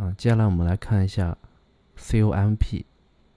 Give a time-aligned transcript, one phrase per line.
[0.00, 1.36] 啊，接下来我们来看一下
[1.98, 2.84] COMP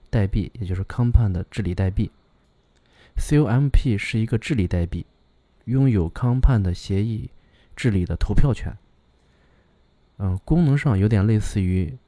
[0.08, 2.10] 代币，也就是 Compound 治理代币。
[3.18, 5.04] COMP 是一个治理代币，
[5.66, 7.28] 拥有 Compound 协议
[7.76, 8.74] 治理的投票权。
[10.16, 11.98] 嗯，功能上有点类似于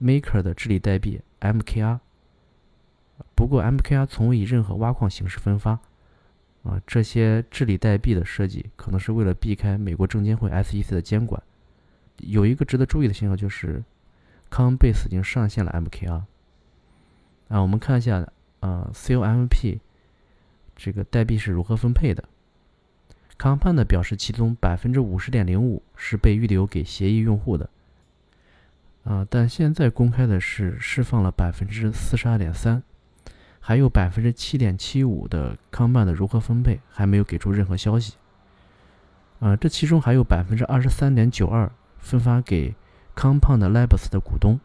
[0.00, 1.98] Maker 的治理代币 MKR，
[3.34, 5.80] 不过 MKR 从未以任何挖矿形式分发。
[6.62, 11.42] 啊，这些治理代币的设计可能是为了避开美国证监会 SEC 的监管。
[12.18, 13.82] 有一个值得注意的信号就是
[14.56, 16.22] Coinbase 已经上线了 MKR。
[17.48, 18.26] 啊，我们看一下，
[18.60, 19.78] 呃，COMP
[20.74, 22.24] 这个代币是如何分配的。
[23.38, 27.68] Compound 表示其中百分之五十点零五是被预留给协议用户的。
[29.04, 32.82] 啊，但现在公开的是释放了百分之四十二点三。
[33.60, 38.14] 还有百分之七点七五的康曼的如何分配还没有给出任何消息。
[39.40, 42.74] 啊，这其中还有百分之二十三点九二分发给
[43.16, 44.60] Compound Labs 的股东。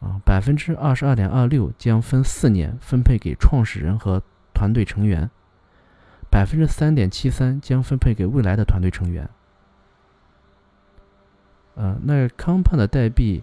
[0.00, 5.30] 啊，百分之二十二点二六将分四年分配给创始人和团队成员。
[6.30, 9.28] 百分之三点七三将分配给未来的团队成员。
[11.74, 13.42] 呃，那 Compound 的代币。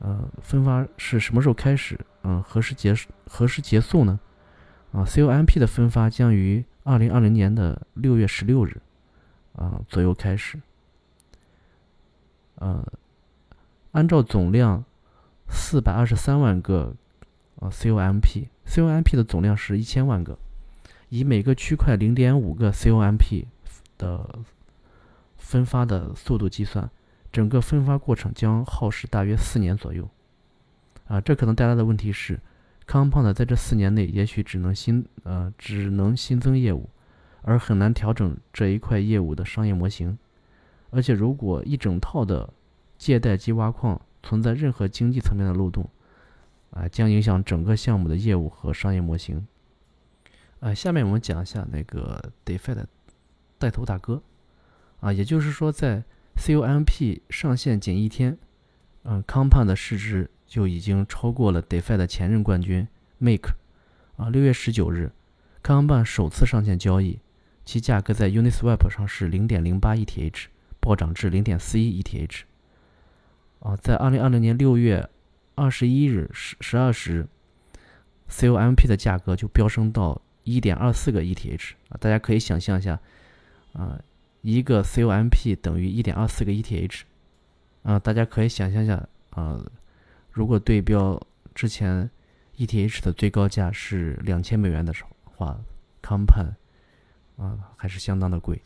[0.00, 1.98] 呃，分发是什么时候开始？
[2.24, 3.08] 嗯，何时结束？
[3.26, 4.20] 何时结束呢？
[4.92, 8.82] 啊，COMP 的分发将于二零二零年的六月十六日
[9.54, 10.60] 啊左右开始。
[12.56, 12.84] 呃，
[13.94, 14.84] 按照总量
[15.48, 16.94] 四百二十三万个
[17.60, 20.36] 啊 COMP，COMP 的总量是一千万个，
[21.08, 23.44] 以每个区块零点五个 COMP
[23.96, 24.40] 的
[25.36, 26.90] 分发的速度计算。
[27.30, 30.08] 整个分发过程将耗时大约四年左右，
[31.08, 32.38] 啊，这可能带来的问题是
[32.86, 36.88] ，Compound 在这四年内也许只能新呃只能新增业务，
[37.42, 40.16] 而很难调整这一块业务的商业模型，
[40.90, 42.48] 而且如果一整套的
[42.96, 45.88] 借贷及挖矿存在任何经济层面的漏洞，
[46.70, 49.46] 啊，将影响整个项目的业务和商业模型。
[50.60, 52.88] 啊，下面我们讲一下那个 DeFi 的
[53.58, 54.22] 带头大哥，
[55.00, 56.04] 啊，也就是说在。
[56.36, 58.36] COMP 上线仅一天，
[59.04, 62.88] 嗯，Compound 的市值就已经超过了 DeFi 的前任冠军
[63.18, 63.54] Make。
[64.16, 65.12] 啊，六月十九日
[65.62, 67.20] ，Compound 首次上线交易，
[67.64, 70.46] 其价格在 Uniswap 上是零点零八 ETH，
[70.80, 72.40] 暴涨至零点四一 ETH。
[73.64, 75.10] 啊，在二零二零年六月
[75.56, 77.26] 二十一日十十二时
[78.30, 81.72] ，COMP 的价格就飙升到一点二四个 ETH。
[81.88, 83.00] 啊，大家可以想象一下，
[83.72, 84.00] 啊。
[84.42, 87.00] 一个 COMP 等于一点二四个 ETH，
[87.82, 89.58] 啊，大家可以想象一下啊，
[90.30, 91.18] 如果对标
[91.54, 92.10] 之前
[92.58, 95.58] ETH 的最高价是两千美元的时候话
[96.02, 96.52] ，Compound
[97.38, 98.60] 啊还是相当的贵。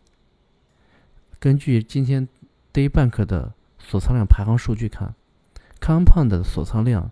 [1.38, 2.26] 根据今天
[2.72, 3.54] Daybank 的
[3.88, 5.14] 锁仓量排行数据看
[5.80, 7.10] ，Compound 的锁仓量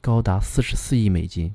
[0.00, 1.54] 高达四十四亿美金，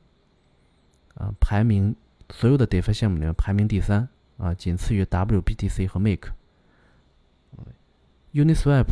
[1.16, 1.94] 啊，排名
[2.30, 4.08] 所有的 DeFi 项目里面排名第三。
[4.38, 8.86] 啊，仅次于 WBTC 和 Make，Uniswap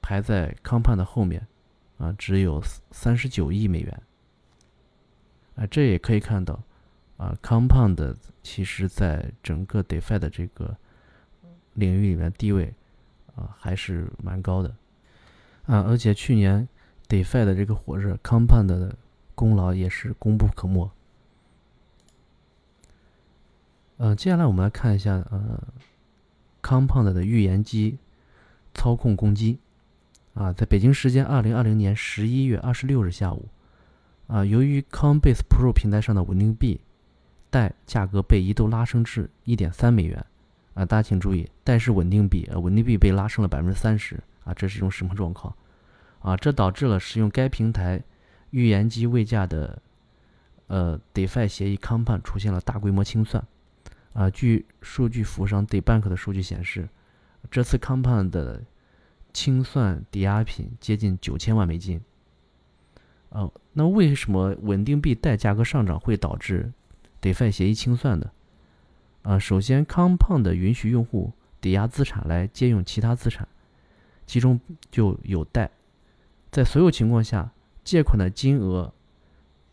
[0.00, 1.46] 排在 Compound 的后面，
[1.98, 4.02] 啊，只有三十九亿美元。
[5.56, 6.62] 啊，这也可以看到，
[7.18, 10.74] 啊，Compound 其实在整个 DeFi 的这个
[11.74, 12.72] 领域里面地位，
[13.34, 14.68] 啊，还是蛮高的。
[15.66, 16.68] 啊，而且去年
[17.08, 18.96] DeFi 的这个火热，Compound 的
[19.34, 20.90] 功劳也是功不可没。
[23.96, 25.62] 呃，接下来我们来看一下呃
[26.62, 27.98] ，Compound 的预言机
[28.74, 29.58] 操控攻击
[30.34, 33.48] 啊，在北京时间二零二零年十一月二十六日下午
[34.26, 36.80] 啊，由于 Coinbase Pro 平台上的稳定币
[37.50, 40.26] 贷价格被一度拉升至一点三美元
[40.74, 45.54] 啊，大家请注意，贷是稳定币，呃，稳定币被拉升了百分之三十啊，这是一种什么状况
[46.20, 46.36] 啊？
[46.36, 48.02] 这导致了使用该平台
[48.50, 49.80] 预言机未价的
[50.66, 53.44] 呃 DeFi 协议 Compound 出现了大规模清算。
[54.12, 56.88] 啊，据数据服务商 DeBank 的数据显示，
[57.50, 58.62] 这次 Compound 的
[59.32, 62.00] 清算抵押品接近九千万美金。
[63.30, 66.72] 哦，那为什么稳定币贷价格上涨会导致
[67.20, 68.30] DeFi 协议清算呢？
[69.24, 73.48] 啊，首先，Compound 允许用户抵押资产来借用其他资产，
[74.26, 74.60] 其中
[74.90, 75.70] 就有贷。
[76.52, 77.50] 在所有情况下，
[77.82, 78.92] 借款的金额，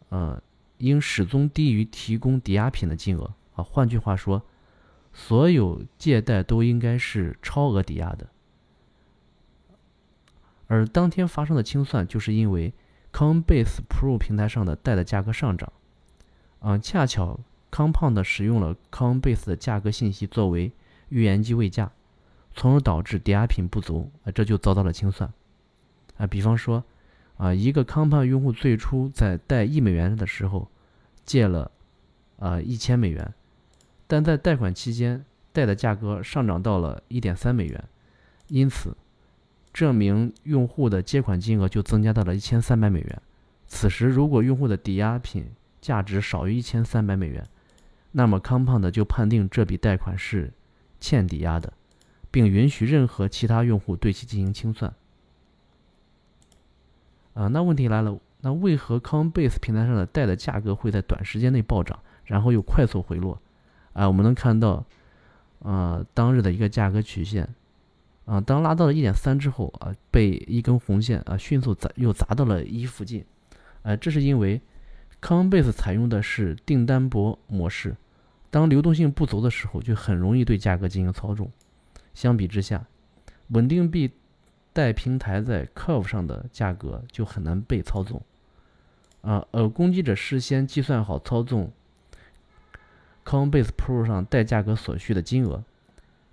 [0.10, 0.42] 呃，
[0.80, 3.34] 应始终低于提供抵押品的金额。
[3.54, 4.42] 啊，换句话说，
[5.14, 8.30] 所有借贷都应该是超额抵押的，
[10.68, 12.74] 而当天发生的清算，就是因为
[13.12, 15.74] Coinbase Pro 平台上的贷的价格上涨，
[16.60, 17.38] 啊，恰巧
[17.72, 20.72] Compound 使用了 Coinbase 的价格信息作为
[21.10, 21.90] 预言机位价，
[22.54, 25.32] 从而导致抵押品不足，啊，这就遭到了清算，
[26.18, 26.84] 啊，比方说，
[27.38, 30.68] 啊，一个康胖用户最初在贷一美元的时候
[31.26, 31.72] 借了
[32.40, 33.34] 啊一千美元，
[34.06, 35.24] 但在贷款期间
[35.54, 37.84] 贷的价格上涨到了一点三美元，
[38.50, 38.96] 因此
[39.74, 43.22] 这名用户的借款金额就增加到了一千三百美元。
[43.66, 45.46] 此时，如果用户的抵押品
[45.80, 47.48] 价值少于一千三百美元，
[48.12, 50.52] 那么康胖的就判定这笔贷款是
[51.00, 51.72] 欠抵押的，
[52.30, 54.94] 并允许任何其他用户对其进行清算。
[57.34, 63.42] 啊，那问题来了，那为何 Coinbase 平台上的贷的价格会在短时间内暴涨，然后又快速回落？
[63.94, 64.86] 啊，我们能看到，
[65.64, 67.48] 啊，当日的一个价格曲线，
[68.26, 73.24] 啊，当拉到了一点三之后，啊，被一根红线啊迅速砸又砸到了一附近。
[73.84, 74.62] 啊，这是因为
[75.22, 77.96] Coinbase 采用的是订单薄模式，
[78.50, 81.52] 当流动性不足的时候，就很容易对价格进行操纵。
[82.16, 82.88] 相比之下，
[83.50, 84.12] 稳定币
[84.74, 88.22] 贷平台在 Curve 上的价格就很难被操纵。
[89.22, 91.72] 啊，而攻击者事先计算好操纵
[93.24, 95.64] Coinbase Pro 上贷价格所需的金额，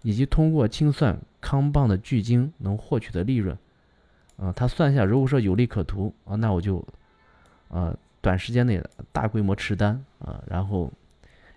[0.02, 3.56] 以及通过清算康棒的巨鲸能获取的利润。
[4.38, 6.82] 啊，他算下，如果说有利可图啊，那我就。
[7.68, 8.82] 啊，短时间内
[9.12, 10.92] 大规模持单啊，然后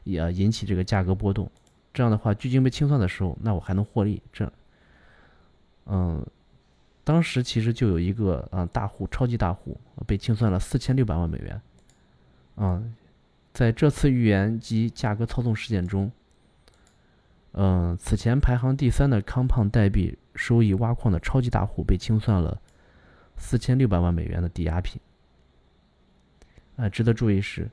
[0.03, 1.49] 也引起这个价格波动。
[1.93, 4.21] 这样的话，巨鲸被清算的时候，那我还能获利。
[4.31, 4.51] 这，
[5.87, 6.25] 嗯，
[7.03, 9.77] 当时其实就有一个啊大户，超级大户
[10.07, 11.61] 被清算了四千六百万美元。
[12.55, 12.81] 啊，
[13.53, 16.09] 在这次预言及价格操纵事件中，
[17.53, 22.61] 嗯，此前排行第三的康胖代币收益挖矿的超级大户被清算了
[23.35, 25.01] 四千六百万美元的抵押品。
[26.75, 27.69] 啊，值得注意是，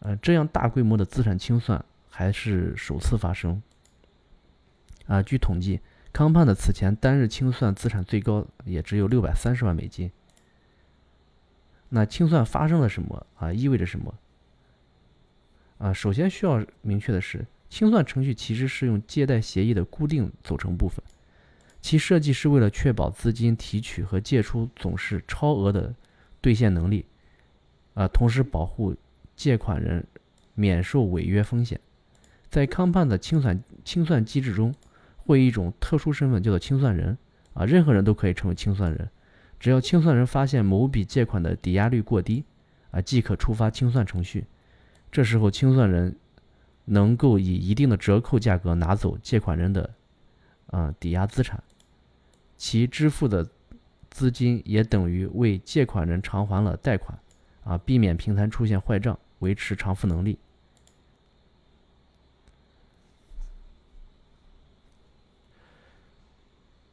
[0.00, 3.62] 呃，这样大规模的资产清算还是首次发生。
[5.06, 5.80] 啊，据统计，
[6.12, 10.10] 康盼的此前单日清算资产最高也只有六百三十万美金。
[11.90, 13.26] 那清算发生了什么？
[13.36, 14.14] 啊，意味着什么？
[15.78, 21.04] 啊，首先需要明确的是，清算程序其实是用借贷协议的固定组成部分，
[21.80, 25.94] 其设计是为了确保资金提取和借出总是超额的
[26.40, 27.04] 兑现能力。
[27.94, 28.94] 啊，同时保护
[29.34, 30.06] 借款人
[30.54, 31.80] 免受违约风险。
[32.50, 34.74] 在康胖的清算清算机制中，
[35.16, 37.16] 会有一种特殊身份叫做清算人。
[37.54, 39.08] 啊，任何人都可以成为清算人，
[39.60, 42.42] 只要清算人发现某笔借款的抵押率过低，
[42.90, 44.44] 啊，即可触发清算程序。
[45.12, 46.16] 这时候，清算人
[46.86, 49.88] 能够以一定的折扣价格拿走借款人的
[50.66, 51.62] 啊抵押资产，
[52.56, 53.48] 其支付的
[54.10, 57.16] 资金也等于为借款人偿还了贷款。
[57.64, 60.38] 啊，避免平台出现坏账，维持偿付能力。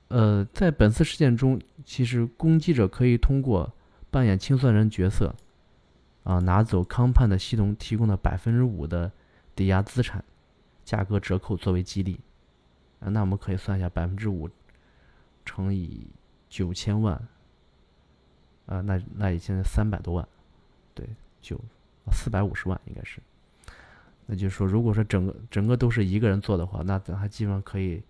[0.07, 3.71] 呃，在本次事件中，其实攻击者可以通过
[4.09, 5.33] 扮演清算人角色，
[6.23, 9.11] 啊，拿走康盼的系统提供的百分之五的
[9.55, 10.21] 抵押资产
[10.83, 12.19] 价格折扣作为激励。
[12.99, 14.49] 啊，那我们可以算一下，百分之五
[15.45, 16.07] 乘以
[16.49, 17.15] 九千万，
[18.65, 20.27] 啊，那那也现在三百多万。
[20.93, 21.07] 对，
[21.41, 21.59] 就
[22.11, 23.19] 四百五十万应该是，
[24.25, 28.01] 那就是说，如果说整个整个都是一个人做的话，那他基本上可以，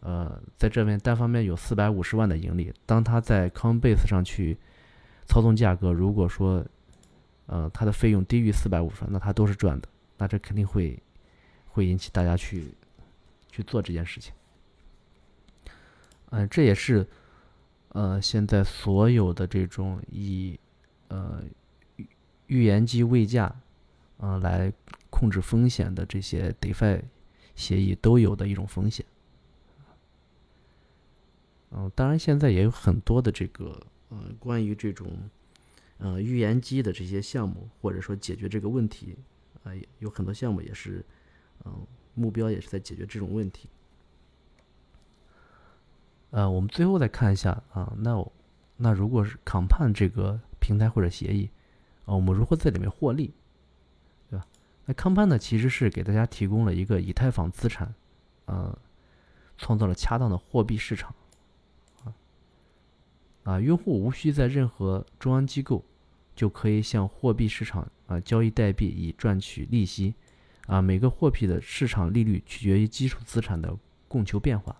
[0.00, 2.72] 呃，在这边单方面有四百五十万的盈利。
[2.84, 4.58] 当他在 Coinbase 上去
[5.26, 6.64] 操纵价格，如果说，
[7.46, 9.88] 呃，他的费用低于四百五十万，那他都是赚的。
[10.18, 10.98] 那这肯定会
[11.68, 12.74] 会引起大家去
[13.50, 14.32] 去做这件事情。
[16.30, 17.06] 嗯，这也是
[17.90, 20.58] 呃现在所有的这种以。
[22.52, 23.50] 预言机未价，
[24.18, 24.70] 嗯，来
[25.08, 27.00] 控制风险的这些 DeFi
[27.56, 29.06] 协议都有的一种风险。
[31.70, 33.80] 嗯，当然现在也有很多的这个，
[34.10, 35.08] 呃，关于这种，
[35.96, 39.16] 呃，预言机的这些项目，或者说解决这个问题，
[39.64, 41.02] 啊，有很多项目也是，
[41.64, 41.72] 嗯，
[42.12, 43.66] 目标也是在解决这种问题。
[46.32, 48.30] 呃，我们最后再看一下啊，那我
[48.76, 51.48] 那如果是 Compound 这个平台或者协议。
[52.04, 53.32] 啊，我们如何在里面获利，
[54.28, 54.46] 对吧？
[54.86, 57.94] 那康潘呢，其实是给大家提供了一个以太坊资产，
[58.46, 58.76] 呃，
[59.56, 61.14] 创造了恰当的货币市场，
[62.04, 62.12] 啊，
[63.44, 65.84] 啊，用户无需在任何中央机构，
[66.34, 70.14] 就可以向货币市场啊交易代币以赚取利息，
[70.66, 73.76] 啊，每个货币的市场利率取决于基础资产的
[74.08, 74.76] 供求变化，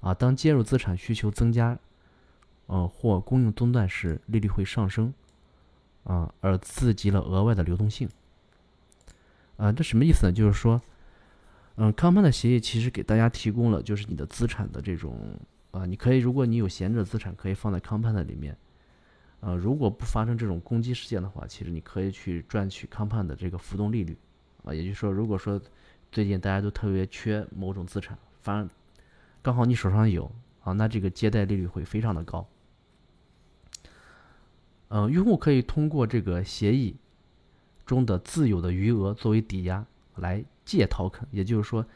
[0.00, 1.78] 啊，当接入资产需求增加，
[2.66, 5.14] 呃，或供应中断时，利率会上升。
[6.04, 8.08] 啊，而刺激了额外的流动性。
[9.56, 10.32] 啊，这什么意思呢？
[10.32, 10.80] 就是说，
[11.76, 15.14] 嗯，康曼的协议其实给大家提供了就是你的资产的这种
[15.70, 18.56] 啊，你可以如果你有闲置资产，可以放在 Compound 里面。
[19.40, 24.16] 呃，如果不发生这种攻击事件的话，其实你可以去赚取 Compound 的这个浮动利率。
[24.64, 25.60] 啊，也就是说，如果说
[26.12, 28.68] 最近大家都特别缺某种资产，反而
[29.40, 30.30] 刚好你手上有
[30.62, 32.46] 啊，那这个借贷利率会非常的高。
[34.92, 36.96] 嗯，用户可以通过这个协议
[37.86, 41.86] 中的自有的余额作为抵押来借 token，也就是说，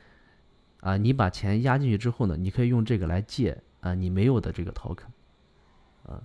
[0.78, 5.06] 啊，你把钱压进去之后呢，你可以用这个来借啊你没有的这个 token，
[6.06, 6.22] 啊，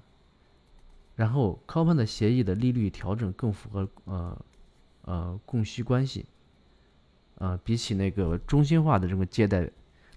[1.16, 4.46] 然后 Compound 的协议的利率调整更符合呃
[5.06, 6.28] 呃供需关系，
[7.40, 9.68] 啊，比起那个中心化的这个借贷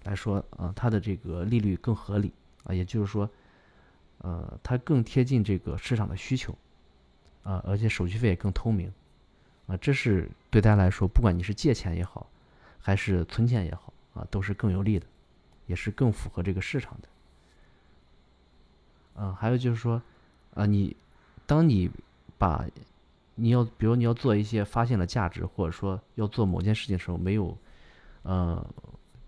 [0.04, 2.30] 来说，啊，它的这个利率更合理
[2.64, 3.30] 啊，也就是说。
[4.22, 6.56] 呃，它更贴近这个市场的需求，
[7.42, 8.92] 啊，而且手续费也更透明，
[9.66, 12.30] 啊，这是对大家来说，不管你是借钱也好，
[12.80, 15.06] 还是存钱也好，啊，都是更有利的，
[15.66, 17.08] 也是更符合这个市场的。
[19.16, 20.00] 嗯，还有就是说，
[20.54, 20.96] 啊，你
[21.44, 21.90] 当你
[22.38, 22.64] 把
[23.34, 27.58] 你要，比如你要做一些发现了价值，或者说要做某件事情的时候，没有，
[28.22, 28.64] 呃，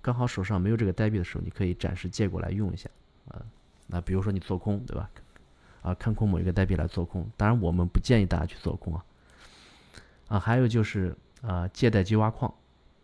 [0.00, 2.88] 刚好手上没有这个代币的时候，你可以暂时借过来用一下，
[3.26, 3.42] 啊。
[3.86, 5.10] 那比如说你做空，对吧？
[5.82, 9.04] 啊，看空某一个代币来做空，当然我们不建议大家去做空啊。
[10.28, 12.50] 啊，还有就是啊，借贷机挖矿，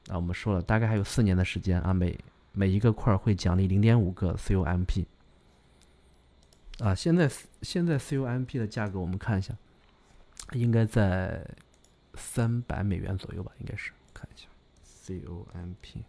[0.09, 2.19] 啊，我们说了，大概还有四年的时间啊，每
[2.53, 5.05] 每一个块会奖励零点五个 COMP。
[6.79, 9.55] 啊，现在现在 COMP 的价格我们看一下，
[10.53, 11.47] 应该在
[12.15, 14.49] 三百美元左右吧，应该是，看一下
[15.05, 16.03] COMP。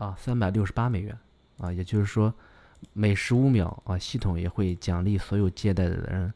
[0.00, 1.16] 啊，三百六十八美元，
[1.58, 2.32] 啊，也就是说，
[2.94, 6.32] 每十五秒啊，系统也会奖励所有借贷的人，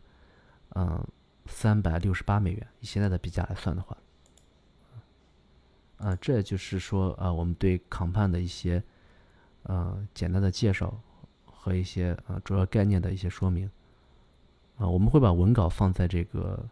[0.75, 1.03] 嗯，
[1.47, 2.67] 三百六十八美元。
[2.81, 3.97] 以现在的币价来算的话，
[5.97, 8.85] 啊，这就是说啊，我们对 COMP 的一些，
[9.63, 10.95] 呃，简单的介绍
[11.47, 13.71] 和一些呃主要概念的一些说明。
[14.77, 16.63] 啊，我们会把文稿放在这个，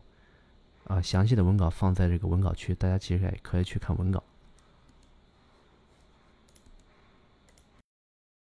[0.88, 4.22] 啊，详细的文稿放在这个文稿区，大家其实也可以去看文稿。